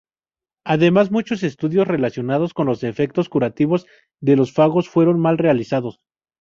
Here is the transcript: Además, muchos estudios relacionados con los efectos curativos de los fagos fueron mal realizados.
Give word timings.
Además, 0.65 1.11
muchos 1.11 1.43
estudios 1.43 1.87
relacionados 1.87 2.55
con 2.55 2.65
los 2.65 2.83
efectos 2.83 3.29
curativos 3.29 3.85
de 4.19 4.35
los 4.35 4.51
fagos 4.51 4.89
fueron 4.89 5.19
mal 5.19 5.37
realizados. 5.37 5.99